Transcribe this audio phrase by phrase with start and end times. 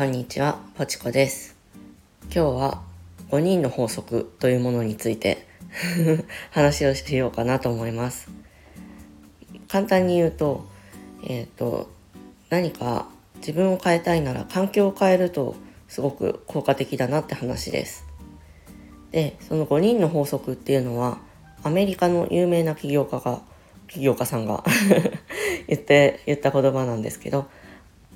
[0.00, 1.54] こんにちは、ポチコです。
[2.22, 2.82] 今日は
[3.28, 5.46] 5人の法則というものについて
[6.52, 8.30] 話をしようかなと思います。
[9.68, 10.64] 簡単に言うと、
[11.22, 11.90] えっ、ー、と、
[12.48, 13.08] 何か
[13.40, 15.54] 自分を変えたいなら環境を変えると
[15.86, 18.06] すごく効果的だなって話です。
[19.10, 21.18] で、その5人の法則っていうのは
[21.62, 23.42] アメリカの有名な起業家が、
[23.86, 24.64] 起業家さんが
[25.68, 27.48] 言って、言った言葉なんですけど、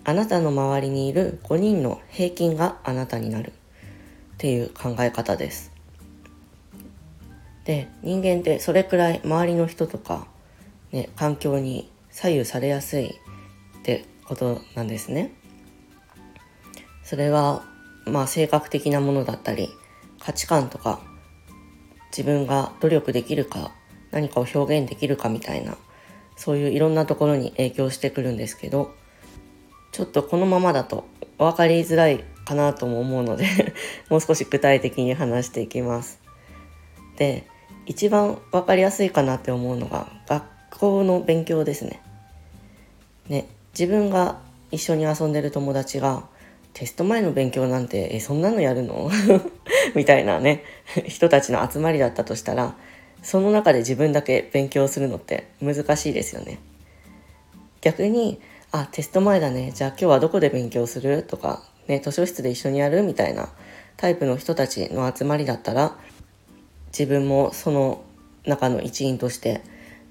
[0.05, 3.53] あなたの周りにいる5人の平均があなたになるっ
[4.39, 5.73] ていう考え方です。
[7.65, 10.27] で、人間ってそれくらい周りの人とか、
[10.93, 15.33] ね、環境に左右されやすいってことなんですね。
[17.03, 17.65] それは、
[18.07, 19.71] まあ性格的なものだったり、
[20.25, 21.01] 価値観とか
[22.11, 23.73] 自分が努力できるか
[24.11, 25.77] 何かを表現できるかみたいな
[26.37, 28.95] そういういろんなところに影響してくるんですけど
[29.95, 31.05] ちょっとこのままだと
[31.39, 33.47] 分かりづらいかなとも思うので
[34.11, 36.21] もう少し具体的に話していきます。
[37.17, 37.45] で
[37.87, 40.43] 一番分かりやすいかなって思うのが学
[40.81, 42.01] 校の勉強ですね。
[43.29, 44.41] ね自分が
[44.73, 46.25] 一緒に遊んでる友達が
[46.73, 49.09] テスト前の勉強なんてえそんなのやるの？
[49.95, 50.65] みたいなね
[51.07, 52.77] 人たちの集まりだったとしたら
[53.23, 56.59] その中で自分だけ勉強するのって難しいですよね。
[57.81, 58.41] 逆に
[58.77, 61.23] あテスト前だねじゃあ今日はどこで勉強する？
[61.23, 63.49] とか、ね、図書室で一緒にやるみたいな
[63.97, 65.97] タイプの人たちの集まりだったら
[66.89, 68.03] 自分もその
[68.45, 69.63] 中の一員として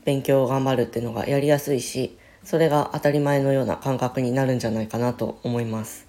[0.05, 6.07] 勉強を頑張るっていうのがやりやすいしそれが当たり前のような感覚になるんじゃないかなと思います。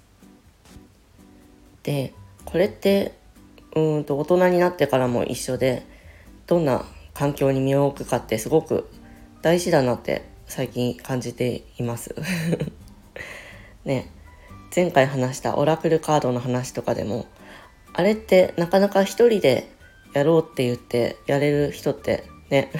[1.83, 2.13] で
[2.45, 3.15] これって
[3.75, 5.85] うんと大人になってからも一緒で
[6.47, 8.89] どんな環境に身を置くかってすごく
[9.41, 12.15] 大事だなって最近感じています。
[13.83, 14.11] ね。
[14.75, 17.27] 前回話したオラクルカードの話とかでも
[17.93, 19.69] あれってなかなか一人で
[20.13, 22.71] やろうって言ってやれる人ってね。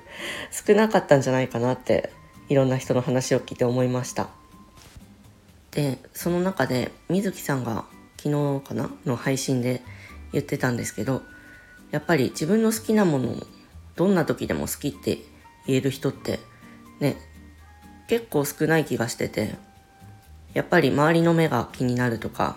[0.52, 2.10] 少なかったんじゃないかなって
[2.48, 4.28] いろんな人の話を聞いて思いました。
[5.70, 7.84] でその中で水木さんが
[8.16, 8.90] 昨日かな？
[9.06, 9.82] の配信で
[10.32, 11.22] 言ってたんですけど
[11.90, 13.46] やっぱり自分の好きなものを
[13.96, 15.18] どんな時でも好きって
[15.66, 16.40] 言える人って
[17.00, 17.16] ね
[18.08, 19.54] 結構少ない気がしてて
[20.54, 22.56] やっぱり周りの目が気になるとか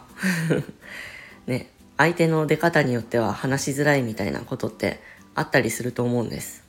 [1.46, 5.00] ね相手の出方によっては話しづらいみたいなことって
[5.36, 6.64] あったりすると思うんです。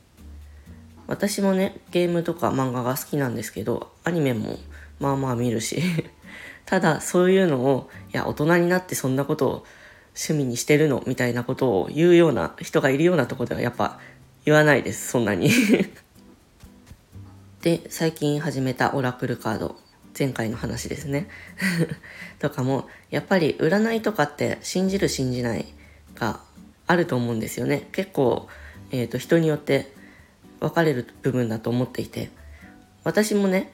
[1.06, 4.58] 私もねゲームとか漫画が好きなんですけどアニメも
[5.00, 5.82] まあまあ見るし
[6.64, 9.66] ただそういうのをいや大人になってそんなことを
[10.14, 13.98] 趣味にしてるのみたいなことを言うような人がいるようなとこではやっぱ
[14.44, 15.50] 言わないですそんなに。
[17.62, 19.76] で最近始めたオラクルカード
[20.18, 21.28] 前回の話ですね。
[22.40, 25.66] とかもやっぱり占いとかって信じる信じない
[26.16, 26.40] が
[26.88, 27.86] あると思うんですよね。
[27.92, 28.48] 結構、
[28.90, 29.92] えーと、人によって
[30.58, 32.30] 分かれる部分だと思っていて。
[33.04, 33.72] 私もね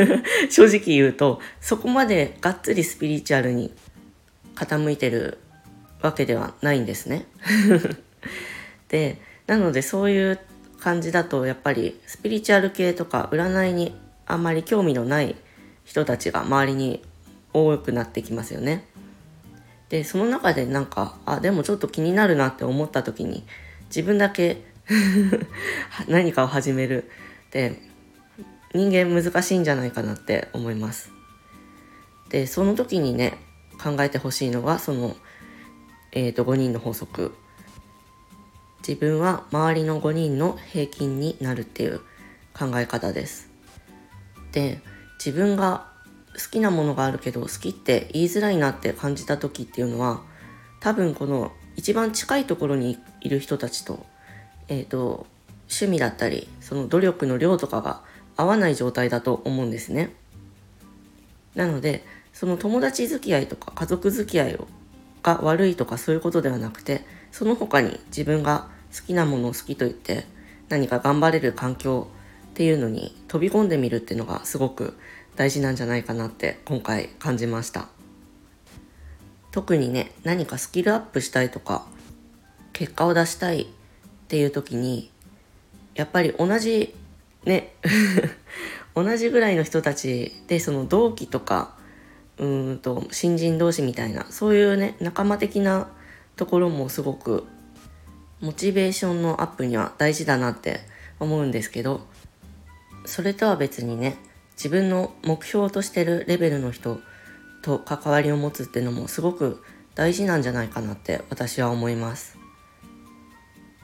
[0.48, 3.74] 正直言うとそこまでがっつりスピリチュアルに
[4.54, 5.36] 傾いてる
[6.00, 7.26] わけではないんですね。
[8.88, 10.38] でなのでそういう
[10.80, 13.94] 感じだとやっぱりスピリチュアル系とか占いに
[14.26, 15.36] あんまり興味のない
[15.84, 17.02] 人たちが周りに
[17.52, 18.84] 多くなってきますよね。
[19.88, 23.44] でその中でなんかあでもちょっと気になるなって思った時に
[23.86, 24.62] 自分だけ
[26.08, 27.10] 何かを始める
[27.48, 27.82] って
[28.72, 31.10] 人間難しいんじゃないかなって思います。
[32.28, 33.38] でその時にね
[33.82, 35.16] 考えてほしいのがその
[36.12, 37.34] えー、と5人の法則
[38.86, 42.00] 自分は周りの5人の平均になるっていう
[42.54, 43.50] 考え方です。
[44.52, 44.80] で
[45.24, 45.86] 自分が
[46.34, 50.22] 好きなものがあるけど好きって言いづらいなって感じた時っていうのは
[50.80, 54.04] 多分この一番近いところにいる人たちと,、
[54.68, 55.26] えーと、
[55.68, 58.02] 趣味だったりその努力の量とかが
[58.36, 60.10] 合わない状態だと思うんですね。
[61.54, 64.68] なのでその友達付き合いとか家族付き合いを
[65.22, 70.24] が悪いとかそういうことではなくてその他に自分が好きなものを好きと言って
[70.68, 72.08] 何か頑張れる環境
[72.50, 74.96] っていうのに飛び込んでみるっていうのがすごく
[75.36, 77.88] 大事なんじゃないかなって今回感じました。
[79.52, 81.86] 特にね何かスキルアップしたいとか
[82.72, 83.66] 結果を出したいっ
[84.28, 85.10] ていう時に
[85.94, 86.94] やっぱり同じ
[87.44, 87.74] ね
[88.94, 91.76] 同じぐらいの人たちでその同期とか
[92.38, 95.88] うんと新人同士みたいなそういうね仲間的な
[96.36, 97.44] ところもすごく
[98.40, 100.80] モチベーションのアップには大事だなって
[101.18, 102.00] 思うんですけど
[103.04, 104.16] それとは別にね
[104.52, 107.00] 自分の目標としてるレベルの人
[107.62, 109.62] と関わりを持つっていうのもすごく
[109.94, 112.38] 大事なんじゃないかなって私は思います。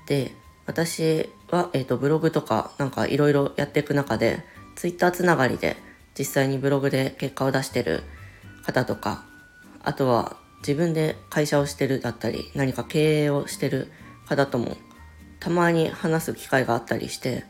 [0.06, 0.32] で、
[0.66, 4.42] 私は、えーと、ブログとかなんかいろいろやっていく中で、
[4.76, 5.76] ツイッターつながりで
[6.18, 8.02] 実際にブログで結果を出してる
[8.64, 9.24] 方とか、
[9.82, 13.90] あとは自分で会社をしてるだったり、何か経営をしてる
[14.28, 14.76] 方とも
[15.40, 17.44] たまに話す機会があったりして、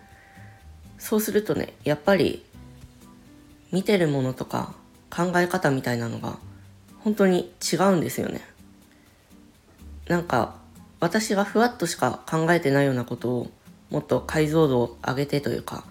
[0.98, 2.44] そうするとね、やっぱり
[3.72, 4.74] 見てるものとか
[5.10, 6.38] 考え方みたいなのが
[7.00, 8.40] 本当に違うんですよね。
[10.08, 10.56] なんか
[11.00, 13.50] 私がふわっとしか考えてないようなことを
[13.90, 15.84] もっと解像度を上げてというか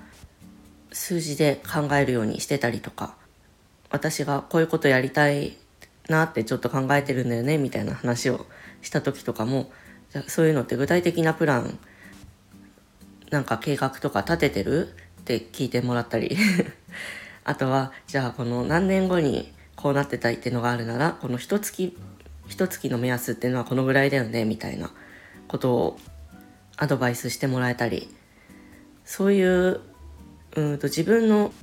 [0.92, 3.16] 数字で考えるようにしてたりとか
[3.90, 5.58] 私がこういうことやりたい
[6.10, 8.46] なってちょっと考えてるんだよねみたいな話を
[8.82, 9.72] した時とかも
[10.28, 11.78] そういうのって具体的なプラン
[13.32, 14.90] なんか計画とか立ててる？
[15.22, 16.38] って聞いてもらったり。
[17.44, 21.96] あとはじゃあこの何年後にこうなってたいっていうのがあるならこの一月
[22.48, 24.92] 一月の目安っていうのはこのぐらいだよねみたいな
[25.48, 26.00] ことを
[26.78, 28.10] アドバイスしてもらえたり。
[29.04, 29.82] そういう
[30.56, 31.54] うんと自分の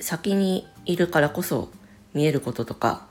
[0.00, 1.70] 先にいるからこそ
[2.14, 3.06] 見えることとか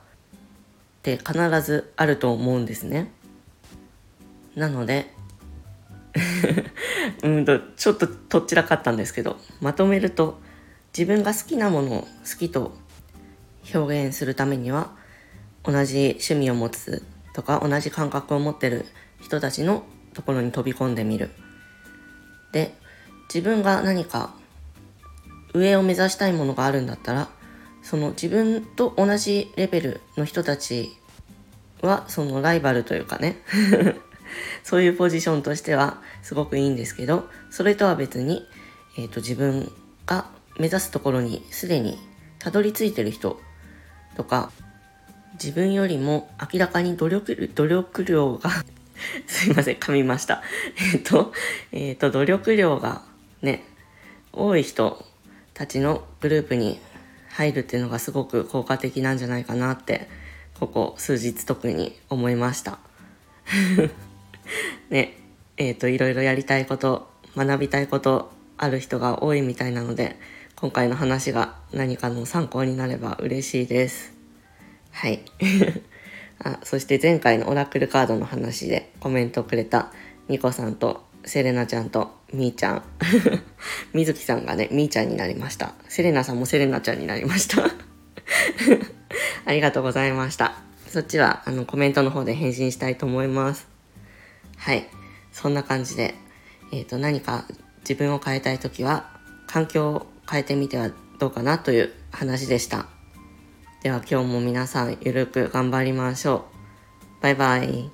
[0.98, 3.10] って必ずあると思うんですね。
[4.56, 5.12] なので
[7.22, 10.38] うんとちょっととっちらかったんですけどまとめると
[10.96, 12.06] 自分が好きなものを好
[12.38, 12.76] きと
[13.74, 14.92] 表現するためには
[15.64, 17.02] 同じ趣味を持つ
[17.34, 18.84] とか同じ感覚を持ってる
[19.20, 21.30] 人たちのところに飛び込んでみる。
[22.52, 22.74] で
[23.32, 24.34] 自分が何か
[25.54, 27.28] 上を目指したいものがあるんだったら
[27.82, 30.90] その自分と同じレベルの人たち
[31.82, 33.38] はそのライバルというかね
[34.62, 38.46] そういうポジションとしてはすごくいいんですけどそれとは別に、
[38.98, 39.70] えーと、自分
[40.06, 40.26] が
[40.58, 41.98] 目指すところにすでに
[42.38, 43.40] たどり着いてる人
[44.16, 44.50] とか
[45.34, 48.50] 自分よりも明らかに努力努力量が
[49.26, 50.42] すいません噛みました。
[50.94, 51.32] えっ、と
[51.72, 53.02] えっ、ー、と努力量が
[53.42, 53.64] ね
[54.32, 55.04] 多い人
[55.52, 56.80] たちのグループに
[57.30, 60.08] 入るっていうのがすごく効果的なんじゃないかなって
[60.58, 62.78] ここ数日特に思いました。
[64.90, 65.16] ね
[65.56, 70.16] えっ、ー、といろいろやりたいこと学びたいことある人が多いみたいなので
[70.56, 74.14] 今回の話が何かの参考になれば嬉しいです
[74.94, 75.20] はい。
[76.42, 79.92] あそして前回のオラクルカードの話でコメントをくれた
[80.28, 82.82] ニコさんとセレナちゃんとみーちゃん。
[83.92, 85.74] みずきさんがね、みーちゃんになりました。
[85.88, 87.64] セレナさんもセレナちゃんになりました。
[89.44, 90.54] ありがとうございました。
[90.88, 93.73] そっちはあのコメントの方で返信したいと思います。
[94.64, 94.86] はい。
[95.30, 96.14] そんな感じで、
[96.72, 97.44] えっ、ー、と、何か
[97.80, 99.10] 自分を変えたい時は、
[99.46, 102.86] 環境を変えてみてはどうかなという話でした。
[103.82, 106.46] では今日も皆さんゆるく頑張りましょ
[107.20, 107.22] う。
[107.22, 107.90] バイバイ。